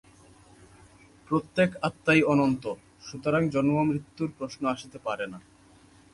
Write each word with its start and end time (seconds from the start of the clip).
প্রত্যেক 1.27 1.69
আত্মাই 1.81 2.21
অনন্ত, 2.23 2.63
সুতরাং 3.01 3.41
জন্মমৃত্যুর 3.49 4.29
প্রশ্ন 4.37 4.61
আসিতে 4.65 4.97
পারে 4.99 5.25
না। 5.27 5.39